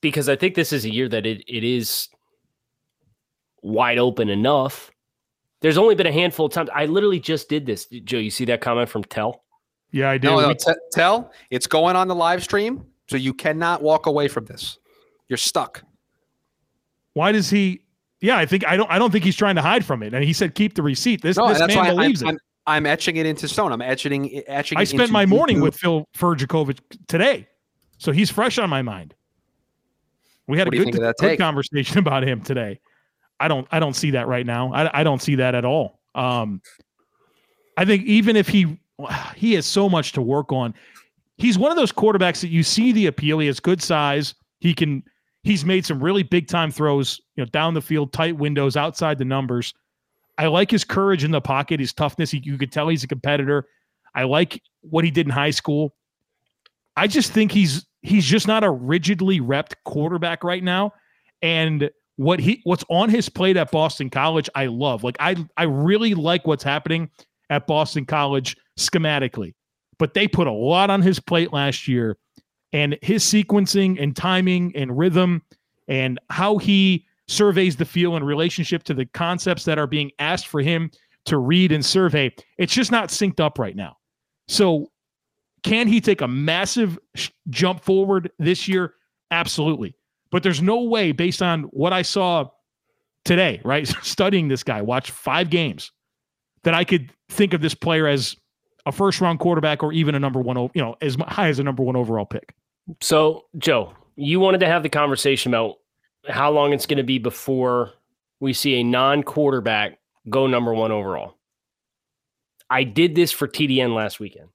[0.02, 2.08] because I think this is a year that it, it is
[3.62, 4.89] wide open enough.
[5.62, 6.72] There's only been a handful of times.
[6.74, 7.86] I literally just did this.
[7.86, 9.44] Joe, you see that comment from Tell?
[9.92, 10.30] Yeah, I do.
[10.30, 14.08] No, no, We- t- tell it's going on the live stream, so you cannot walk
[14.08, 14.80] away from this.
[15.28, 15.84] You're stuck.
[17.13, 17.82] Why does he?
[18.22, 18.89] Yeah, I think I don't.
[18.89, 20.15] I don't think he's trying to hide from it.
[20.15, 22.32] And he said, "Keep the receipt." This, No, this man why believes I'm, it.
[22.32, 23.72] I'm etching it into stone.
[23.72, 24.78] I'm etching etching.
[24.78, 25.63] I spent my morning YouTube.
[25.63, 27.48] with Phil Jurkovec today,
[27.98, 29.15] so he's fresh on my mind.
[30.48, 31.39] We had What a good, think of that good take?
[31.39, 32.80] conversation about him today.
[33.39, 33.67] I don't.
[33.72, 34.74] I don't see that right now.
[34.74, 36.00] I, I don't see that at all.
[36.15, 36.62] Um,
[37.78, 38.78] I think even if he
[39.36, 40.74] he has so much to work on,
[41.38, 43.39] he's one of those quarterbacks that you see the appeal.
[43.39, 44.36] He has good size.
[44.60, 45.04] He can.
[45.43, 49.17] He's made some really big time throws, you know, down the field, tight windows, outside
[49.17, 49.74] the numbers.
[50.39, 52.32] I like his courage in the pocket, his toughness.
[52.32, 53.67] He, you could tell he's a competitor.
[54.15, 55.93] I like what he did in high school.
[56.95, 60.93] I just think he's he's just not a rigidly repped quarterback right now.
[61.41, 65.04] And what he what's on his plate at Boston College, I love.
[65.04, 67.10] Like I I really like what's happening
[67.49, 69.54] at Boston College schematically.
[69.97, 72.17] But they put a lot on his plate last year
[72.71, 75.41] and his sequencing and timing and rhythm
[75.89, 80.48] and how he surveys the field in relationship to the concepts that are being asked
[80.48, 80.89] for him
[81.26, 83.96] to read and survey, it's just not synced up right now.
[84.48, 84.92] So,
[85.63, 88.94] can he take a massive sh- jump forward this year?
[89.30, 89.94] Absolutely.
[90.32, 92.46] But there's no way, based on what I saw
[93.26, 93.88] today, right?
[94.02, 95.92] Studying this guy, watch five games,
[96.63, 98.36] that I could think of this player as
[98.86, 101.63] a first round quarterback or even a number one, you know, as high as a
[101.63, 102.56] number one overall pick.
[103.02, 105.76] So, Joe, you wanted to have the conversation about
[106.30, 107.92] how long it's going to be before
[108.39, 111.36] we see a non quarterback go number one overall.
[112.70, 114.50] I did this for TDN last weekend.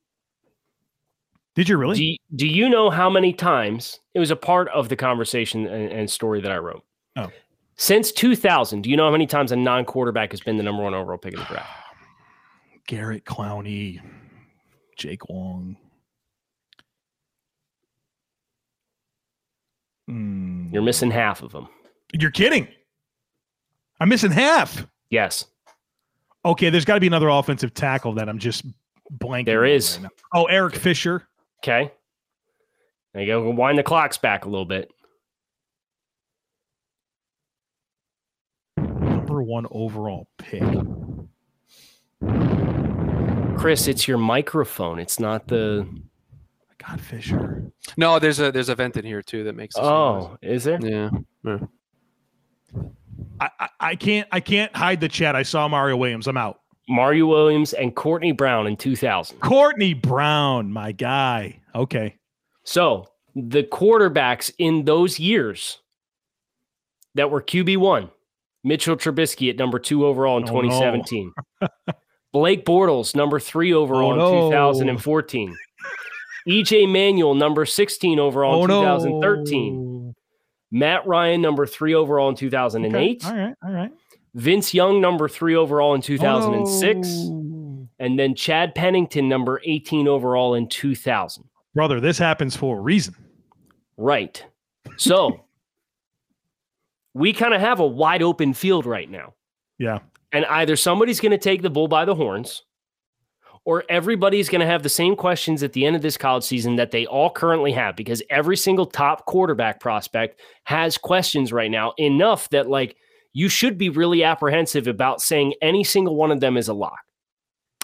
[1.55, 1.97] Did you really?
[1.97, 5.67] Do you, do you know how many times it was a part of the conversation
[5.67, 6.85] and, and story that I wrote?
[7.17, 7.31] Oh.
[7.77, 10.83] Since 2000, do you know how many times a non quarterback has been the number
[10.83, 11.71] one overall pick of the draft?
[12.87, 14.01] Garrett Clowney,
[14.97, 15.77] Jake Long.
[20.09, 20.64] Hmm.
[20.75, 21.69] You're missing half of them.
[22.13, 22.69] You're kidding.
[24.01, 24.87] I'm missing half.
[25.09, 25.47] Yes,
[26.45, 28.67] Okay, there's got to be another offensive tackle that I'm just
[29.19, 29.47] blanking.
[29.47, 29.99] There is.
[29.99, 31.27] right oh, Eric Fisher.
[31.63, 31.91] Okay.
[33.13, 33.51] There you go.
[33.51, 34.91] Wind the clocks back a little bit.
[38.77, 40.63] Number one overall pick.
[43.57, 44.99] Chris, it's your microphone.
[44.99, 45.89] It's not the.
[46.87, 47.64] God, Fisher.
[47.97, 49.75] No, there's a there's a vent in here too that makes.
[49.75, 50.79] the same Oh, is there?
[50.79, 51.21] noise.
[51.45, 51.59] yeah.
[53.41, 55.37] I, I, I can't I can't hide the chat.
[55.37, 56.27] I saw Mario Williams.
[56.27, 56.61] I'm out.
[56.89, 59.39] Mario Williams and Courtney Brown in 2000.
[59.41, 61.61] Courtney Brown, my guy.
[61.75, 62.17] Okay.
[62.65, 65.79] So the quarterbacks in those years
[67.15, 68.11] that were QB1,
[68.65, 70.69] Mitchell Trubisky at number two overall in Oh, no.
[70.69, 71.33] 2017.
[72.33, 74.45] Blake Bortles, number three overall Oh, no.
[74.47, 75.57] in 2014.
[76.49, 78.99] EJ Manuel, number 16 overall oh in no.
[78.99, 80.15] 2013.
[80.71, 82.95] Matt Ryan, number three overall in 2008.
[83.25, 83.55] Okay, All right.
[83.65, 83.93] All right.
[84.35, 87.09] Vince Young, number three overall in Oh, 2006.
[87.09, 87.89] no.
[88.01, 91.45] And then Chad Pennington, number 18 overall in 2000.
[91.75, 93.15] Brother, this happens for a reason.
[93.97, 94.45] Right.
[94.97, 95.41] So
[97.15, 99.35] we kind of have a wide open field right now.
[99.79, 100.01] Yeah.
[100.33, 102.65] And either somebody's going to take the bull by the horns,
[103.65, 106.77] or everybody's going to have the same questions at the end of this college season
[106.77, 111.93] that they all currently have because every single top quarterback prospect has questions right now
[111.99, 112.97] enough that like
[113.33, 116.99] you should be really apprehensive about saying any single one of them is a lock.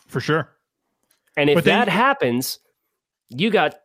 [0.07, 0.51] For sure.
[1.37, 2.59] And if then- that happens,
[3.31, 3.77] you got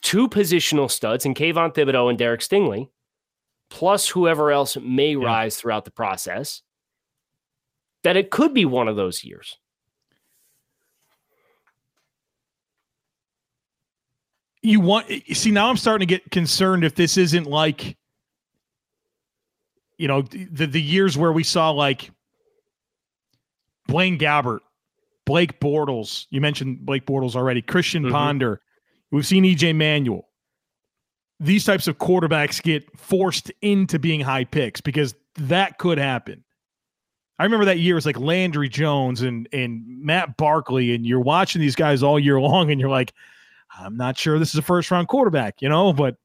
[0.00, 2.88] two positional studs in Kayvon Thibodeaux and Derek Stingley,
[3.68, 5.24] plus whoever else may Yeah.
[5.24, 6.62] rise throughout the process,
[8.04, 9.58] that it could be one of those years.
[14.62, 17.96] You want see now i'm starting to get concerned if this isn't like
[19.98, 22.10] you know the the years where we saw like
[23.88, 24.60] Blaine Gabbert,
[25.26, 26.26] Blake Bortles.
[26.30, 27.60] You mentioned Blake Bortles already.
[27.60, 28.12] Christian Mhm.
[28.12, 28.60] Ponder.
[29.10, 30.28] We've seen EJ Manuel.
[31.40, 36.44] These types of quarterbacks get forced into being high picks because that could happen.
[37.38, 41.60] I remember that year was like Landry Jones and and Matt Barkley, and you're watching
[41.60, 43.12] these guys all year long, and you're like,
[43.78, 46.16] I'm not sure this is a first round quarterback, you know, but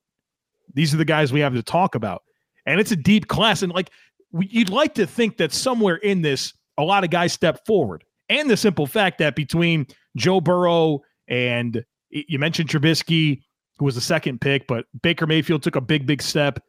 [0.74, 2.24] these are the guys we have to talk about.
[2.66, 3.62] And it's a deep class.
[3.64, 3.90] And like,
[4.32, 8.04] we, you'd like to think that somewhere in this, a lot of guys step forward.
[8.30, 13.42] And the simple fact that between Joe Burrow and you mentioned Trubisky,
[13.78, 16.60] who was the second pick, but Baker Mayfield took a big, big step.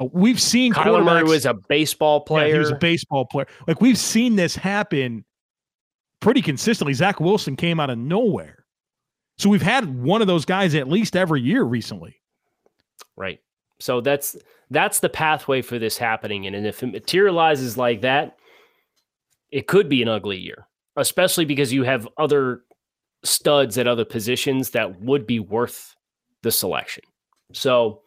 [0.00, 2.46] Uh, We've seen Kyler Murray was a baseball player.
[2.46, 3.46] yeah, he was a baseball player.
[3.66, 5.24] Like we've seen this happen
[6.20, 6.94] pretty consistently.
[6.94, 8.59] Zach Wilson came out of nowhere.
[9.40, 12.16] So we've had one of those guys at least every year recently.
[13.16, 13.40] Right.
[13.78, 14.36] So that's
[14.68, 16.46] that's the pathway for this happening.
[16.46, 18.36] And, and if it materializes like that,
[19.50, 22.64] it could be an ugly year, especially because you have other
[23.24, 25.94] studs at other positions that would be worth
[26.42, 27.04] the selection.
[27.54, 28.02] So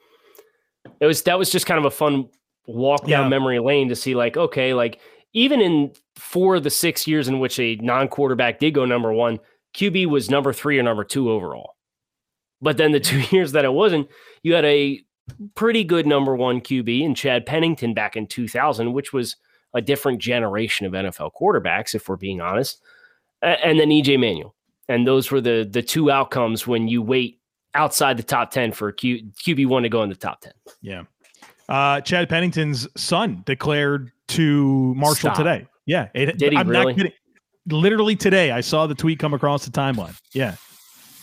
[1.00, 2.30] it was that was just kind of a fun
[2.68, 3.30] walk down Yeah.
[3.30, 5.00] memory lane to see like, okay, like
[5.34, 9.40] even in four of the six years in which a non-quarterback did go number one,
[9.76, 11.76] QB was number three or number two overall.
[12.62, 14.08] But then the two years that it wasn't,
[14.42, 15.02] you had a
[15.56, 19.36] pretty good number one QB in Chad Pennington back in 2000, which was
[19.74, 22.82] a different generation of NFL quarterbacks, if we're being honest,
[23.42, 24.56] and then EJ Manuel.
[24.90, 27.40] And those were the the two outcomes when you wait
[27.74, 30.54] outside the top 10 for Q, QB1 to go in the top 10.
[30.82, 31.04] Yeah.
[31.70, 35.38] Uh, Chad Pennington's son declared to Marshall Stop.
[35.38, 35.66] today.
[35.86, 36.10] Yeah.
[36.14, 36.88] It, Did he I'm really?
[36.88, 37.12] not kidding.
[37.68, 40.18] Literally today, I saw the tweet come across the timeline.
[40.34, 40.56] Yeah.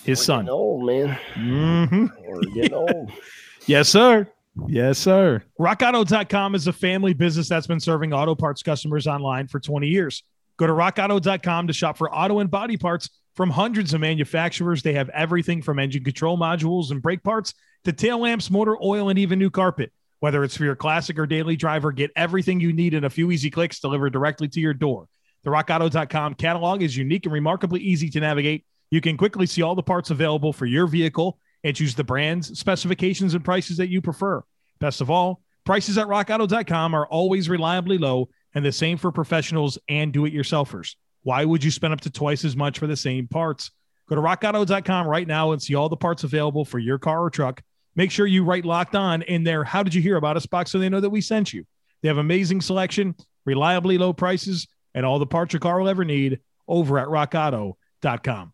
[0.04, 0.44] His We're son.
[0.46, 1.18] getting old, man.
[1.34, 3.12] hmm We're getting old.
[3.66, 4.26] Yes, sir.
[4.68, 5.44] Yes, sir.
[5.60, 10.24] RockAuto.com is a family business that's been serving auto parts customers online for 20 years.
[10.56, 14.82] Go to rockauto.com to shop for auto and body parts from hundreds of manufacturers.
[14.82, 17.52] They have everything from engine control modules and brake parts
[17.84, 19.92] to tail lamps, motor oil, and even new carpet.
[20.20, 23.30] Whether it's for your classic or daily driver, get everything you need in a few
[23.30, 25.06] easy clicks delivered directly to your door.
[25.44, 28.64] The rockauto.com catalog is unique and remarkably easy to navigate.
[28.90, 32.58] You can quickly see all the parts available for your vehicle and choose the brands,
[32.58, 34.42] specifications, and prices that you prefer.
[34.80, 39.78] Best of all, prices at rockauto.com are always reliably low and the same for professionals
[39.88, 40.96] and do it yourselfers.
[41.22, 43.70] Why would you spend up to twice as much for the same parts?
[44.08, 47.30] Go to rockauto.com right now and see all the parts available for your car or
[47.30, 47.62] truck.
[47.94, 49.62] Make sure you write locked on in there.
[49.62, 51.64] How did you hear about us box so they know that we sent you?
[52.02, 56.04] They have amazing selection, reliably low prices, and all the parts your car will ever
[56.04, 58.52] need over at rockauto.com.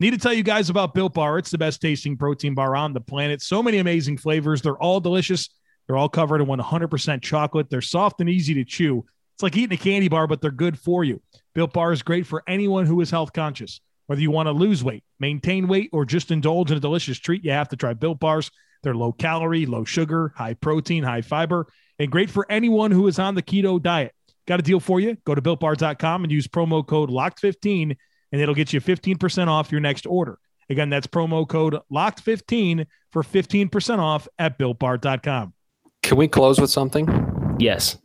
[0.00, 1.38] Need to tell you guys about Built Bar.
[1.38, 3.40] It's the best tasting protein bar on the planet.
[3.42, 4.60] So many amazing flavors.
[4.60, 5.48] They're all delicious.
[5.86, 7.70] They're all covered in 100% chocolate.
[7.70, 9.04] They're soft and easy to chew.
[9.34, 11.20] It's like eating a candy bar, but they're good for you.
[11.54, 13.80] Built Bar is great for anyone who is health conscious.
[14.06, 17.44] Whether you want to lose weight, maintain weight, or just indulge in a delicious treat,
[17.44, 18.50] you have to try Built Bars.
[18.82, 21.66] They're low calorie, low sugar, high protein, high fiber,
[21.98, 24.14] and great for anyone who is on the keto diet.
[24.46, 25.16] Got a deal for you?
[25.24, 27.96] Go to builtbar.com and use promo code LOCKED15
[28.32, 30.38] and it'll get you 15% off your next order.
[30.68, 35.54] Again, that's promo code LOCKED15 for 15% off at builtbar.com.
[36.02, 37.56] Can we close with something?
[37.58, 37.96] Yes.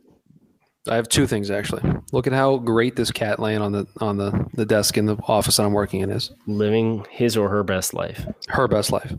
[0.88, 1.82] I have two things actually.
[2.12, 5.16] Look at how great this cat laying on the on the, the desk in the
[5.28, 6.30] office that I'm working in is.
[6.46, 8.24] Living his or her best life.
[8.48, 9.14] Her best life.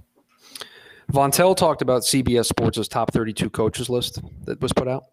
[1.11, 5.03] Vontel talked about CBS Sports' top 32 coaches list that was put out.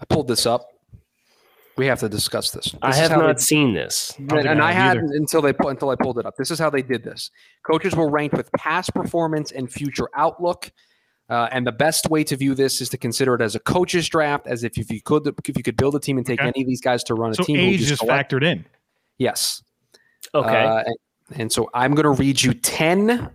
[0.00, 0.68] I pulled this up.
[1.76, 2.74] We have to discuss this.
[2.80, 4.14] I This is have how they- not seen this.
[4.26, 6.36] don't and I I hadn't until they pu- until I pulled it up.
[6.36, 7.30] This is how they did this.
[7.64, 10.70] Coaches were ranked with past performance and future outlook.
[11.28, 14.08] Uh, and the best way to view this is to consider it as a coaches
[14.08, 16.48] draft, as if, if you could if you could build a team and take Okay.
[16.54, 17.56] any of these guys to run a So team.
[17.56, 18.64] who age just is select- factored in.
[19.18, 19.62] Yes.
[20.34, 20.64] Okay.
[20.64, 20.96] Uh, and,
[21.40, 23.30] and so I'm going to read you ten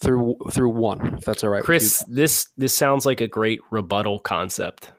[0.00, 1.58] through through one, if that's all right.
[1.58, 4.92] with Chris, this this sounds like a great rebuttal concept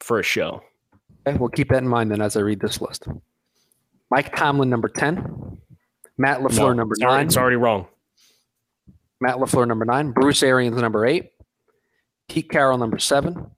[0.00, 0.62] for a show.
[1.26, 3.08] Okay, we'll keep that in mind then as I read this list.
[4.10, 5.58] Mike Tomlin, number 10.
[6.18, 7.26] Matt LaFleur, No, number it's nine.
[7.26, 7.86] It's already wrong.
[9.20, 10.12] Matt LaFleur, number nine.
[10.12, 11.32] Bruce Arians, number eight.
[12.28, 13.50] Pete Carroll, number seven.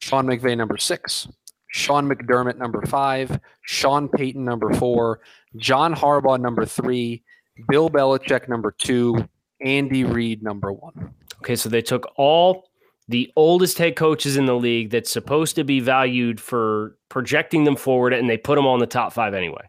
[0.00, 1.28] Sean McVay, number six.
[1.68, 3.40] Sean McDermott, number five.
[3.62, 5.20] Sean Payton, number four.
[5.56, 7.22] John Harbaugh, number three.
[7.68, 9.28] Bill Belichick, number two.
[9.60, 11.14] Andy Reid, number one.
[11.38, 12.68] Okay, so they took all
[13.08, 17.76] the oldest head coaches in the league that's supposed to be valued for projecting them
[17.76, 19.68] forward, and they put them on the top five anyway.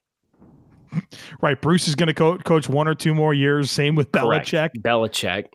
[1.41, 1.59] Right.
[1.59, 3.71] Bruce is going to co- coach one or two more years.
[3.71, 4.47] Same with Correct.
[4.47, 4.69] Belichick.
[4.79, 5.45] Belichick.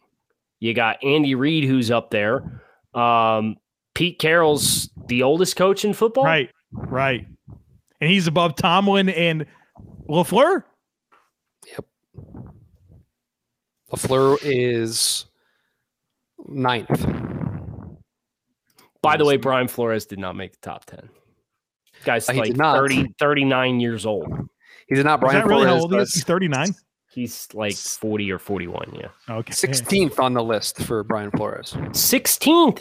[0.61, 2.63] You got Andy Reid, who's up there.
[2.95, 3.57] Um,
[3.95, 6.25] Pete Carroll's the oldest coach in football.
[6.25, 6.51] Right.
[6.73, 7.27] Right.
[8.01, 9.47] And he's above Tomlin and
[10.09, 10.65] LaFleur.
[11.71, 11.85] Yep.
[13.93, 15.27] LaFleur is
[16.49, 17.28] ninth.
[19.03, 21.09] By the way, Brian Flores did not make the top 10.
[22.05, 24.29] Guy's Uh, like did 30, 39 years old.
[24.89, 25.83] He's not Is Brian that really how Flores.
[25.83, 26.15] old he is?
[26.15, 26.75] He's 39.
[27.11, 28.95] He's like 40 or 41.
[28.95, 29.09] Yeah.
[29.29, 29.53] Okay.
[29.53, 31.73] 16th on the list for Brian Flores.
[31.73, 32.81] 16th.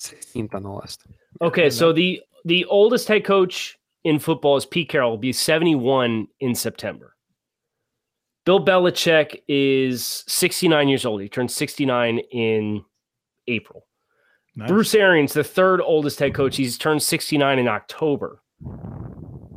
[0.00, 1.04] 16th on the list.
[1.40, 1.70] Okay.
[1.70, 6.54] So the, the oldest head coach in football is Pete Carroll, will be 71 in
[6.54, 7.14] September.
[8.44, 11.20] Bill Belichick is 69 years old.
[11.22, 12.84] He turned 69 in
[13.46, 13.86] April.
[14.54, 14.68] Nice.
[14.68, 18.42] Bruce Arians, the third oldest head coach, he's turned 69 in October.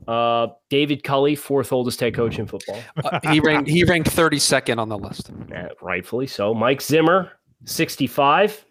[0.08, 4.78] Uh, David Culley, fourth oldest head coach in football, Uh, he ranked he ranked 32nd
[4.78, 5.32] on the list.
[5.54, 6.54] Uh, rightfully so.
[6.54, 7.32] Mike Zimmer,
[7.66, 8.64] 65.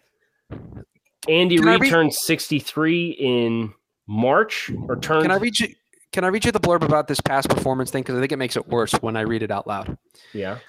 [1.27, 3.73] Andy Can Reid read- turned 63 in
[4.07, 5.23] March, or turned.
[5.23, 5.67] Can I read you?
[6.13, 8.03] Can I read you the blurb about this past performance thing?
[8.03, 9.97] Because I think it makes it worse when I read it out loud.
[10.33, 10.59] Yeah.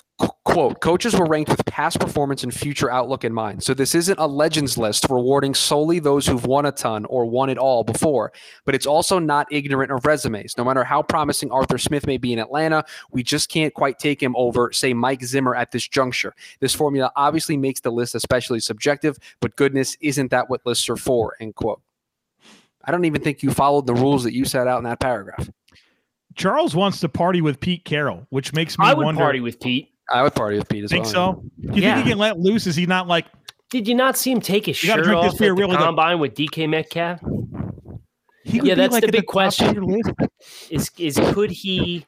[0.57, 3.62] Qu- Quote: Coaches were ranked with past performance and future outlook in mind.
[3.62, 7.51] So this isn't a legends list rewarding solely those who've won a ton or won
[7.51, 8.33] it all before,
[8.64, 10.57] but it's also not ignorant of resumes.
[10.57, 14.23] No matter how promising Arthur Smith may be in Atlanta, we just can't quite take
[14.23, 16.35] him over, say Mike Zimmer at this juncture.
[16.61, 20.97] This formula obviously makes the list especially subjective, but goodness, isn't that what lists are
[20.97, 21.35] for?
[21.38, 21.83] End quote.
[22.83, 25.51] I don't even think you followed the rules that you set out in that paragraph.
[26.35, 29.21] Charles wants to party with Pete Carroll, which makes me I would wonder.
[29.21, 29.90] party with Pete.
[30.12, 31.12] I would party with Pete as Think well.
[31.12, 31.42] so?
[31.61, 31.95] Do you Yeah.
[31.95, 32.66] think he can let loose?
[32.66, 33.27] Is he not like
[33.71, 35.57] Did you not see him take his You gotta shirt drink this off beer at
[35.57, 35.83] the really good.
[35.85, 37.21] combine with DK Metcalf?
[38.45, 40.03] Yeah, that's like, the big top of question.
[40.71, 42.07] Is is could he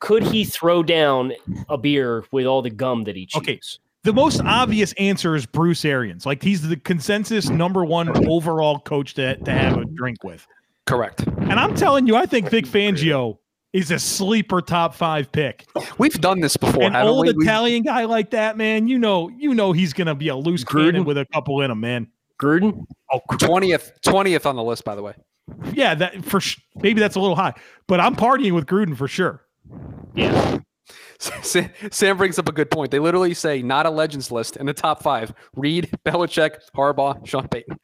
[0.00, 1.32] could he throw down
[1.68, 3.40] a beer with all the gum that he chews?
[3.42, 3.60] Okay.
[4.04, 6.24] The most obvious answer is Bruce Arians.
[6.26, 10.46] Like he's the consensus number one overall coach to, to have a drink with.
[10.86, 11.26] Correct.
[11.26, 13.38] And I'm telling you, I think Vic Fangio
[13.72, 15.66] is a sleeper top five pick.
[15.98, 17.32] We've done this before, An old we?
[17.34, 20.64] We- Italian guy like that, man, you know, you know he's gonna be a loose
[20.64, 20.84] Gruden?
[20.92, 22.08] cannon with a couple in him, man.
[22.40, 22.84] Gruden?
[23.12, 25.14] Oh, 20th 20th on the list by the way
[25.72, 27.54] yeah, that for sh- maybe that's a little high,
[27.86, 29.44] but I'm partying with Gruden for sure.
[30.14, 30.58] Yeah.
[31.18, 34.66] Sam, Sam brings up a good point they literally say not a legends list in
[34.66, 37.76] the top five Reid Belichick Harbaugh Sean Payton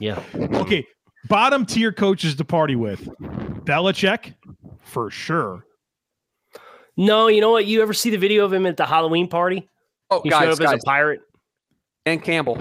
[0.00, 0.20] Yeah.
[0.34, 0.84] Okay,
[1.28, 3.08] bottom tier coaches to party with,
[3.64, 4.34] Belichick
[4.82, 5.64] for sure.
[6.96, 7.66] No, you know what?
[7.66, 9.68] You ever see the video of him at the Halloween party?
[10.10, 11.20] oh He showed guys as guys a pirate.
[12.06, 12.58] Dan Campbell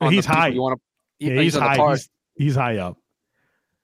[0.00, 0.48] On He's high.
[0.48, 1.90] you want to Yeah, he's, on the high.
[1.92, 2.96] He's, he's high up.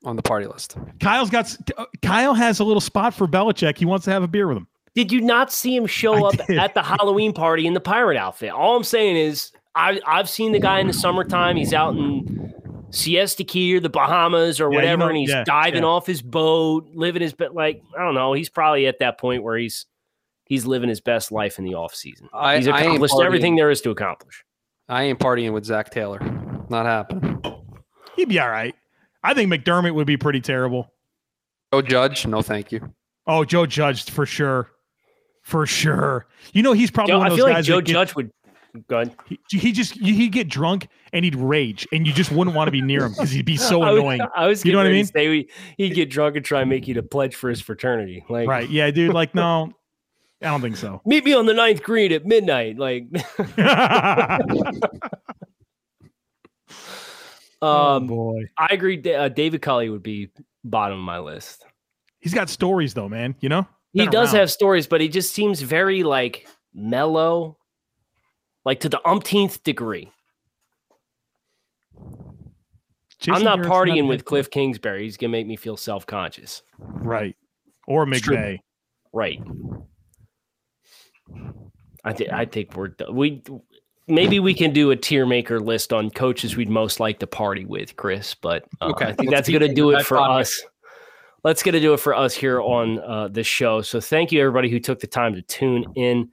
[0.04, 1.56] on the party list Kyle's got
[2.02, 3.78] Kyle has a little spot for Belichick.
[3.78, 4.66] He wants to have a beer with him.
[4.94, 6.58] Did you not see him show I up did.
[6.58, 8.50] at the Halloween party in the pirate outfit?
[8.50, 11.56] All I'm saying is I I've seen the guy in the summertime.
[11.56, 12.52] He's out in
[12.92, 15.88] Siesta Key or the Bahamas or Yeah, you whatever, know- and he's yeah, diving yeah.
[15.88, 17.52] off his boat, living his best.
[17.54, 19.86] Like I don't know, he's probably at that point where he's
[20.44, 22.28] he's living his best life in the off season.
[22.32, 24.44] I, He's accomplished partying- everything there is to accomplish.
[24.88, 26.18] I ain't partying with Zac Taylor
[26.68, 27.40] not happening
[28.16, 28.74] He'd be all right.
[29.22, 30.92] I think McDermott would be pretty terrible.
[31.72, 32.92] Joe Judge no thank you
[33.26, 34.68] Oh, Joe Judge for sure,
[35.42, 36.26] for sure.
[36.52, 37.64] You know he's probably Joe, one I feel those like.
[37.64, 38.30] Joe that get- Judge would.
[38.88, 39.14] Ahead.
[39.26, 42.72] he, he just he'd get drunk and he'd rage, and you just wouldn't want to
[42.72, 44.20] be near him because he'd be so I was- annoying.
[44.34, 45.04] I was, You know what I mean?
[45.06, 45.46] Say
[45.76, 48.24] he'd get drunk and try and make you to pledge for his fraternity.
[48.28, 48.68] Like, Right?
[48.70, 49.12] Yeah, dude.
[49.12, 49.72] Like, no,
[50.40, 51.00] I don't think so.
[51.06, 52.78] meet me on the ninth green at midnight.
[52.78, 53.04] Like,
[57.60, 59.02] oh um, boy, I agree.
[59.12, 60.30] Uh, David Culley would be
[60.64, 61.64] bottom of my list.
[62.20, 63.34] he's got stories though, man.
[63.40, 64.40] You know, He does around.
[64.40, 67.58] have stories, but he just seems very like mellow,
[68.64, 70.10] like to the umpteenth degree.
[73.18, 75.04] Jason I'm not Garrett's partying not with Kliff Kingsbury.
[75.04, 76.62] He's gonna make me feel self conscious.
[76.78, 77.36] Right.
[77.86, 78.58] Or McVay.
[79.12, 79.40] Right.
[82.04, 83.42] I think I think we're we
[84.08, 87.64] maybe we can do a tier maker list on coaches we'd most like to party
[87.64, 88.34] with, Chris.
[88.34, 89.06] But uh, okay.
[89.06, 90.52] I think Let's that's gonna do it for us.
[90.58, 90.68] Here.
[91.44, 93.82] That's gonna do it for us here on uh, this show.
[93.82, 96.30] So thank you everybody who took the time to tune in.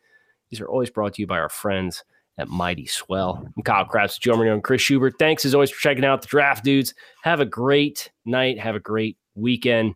[0.49, 2.03] These are always brought to you by our friends
[2.39, 3.45] at Mighty Swell.
[3.55, 5.15] I'm Kyle Crabbs, Joe Marino, and Chris Schubert.
[5.19, 6.93] Thanks as always for checking out the draft, dudes.
[7.23, 8.57] Have a great night.
[8.59, 9.93] Have a great weekend.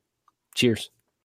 [0.53, 0.89] Cheers.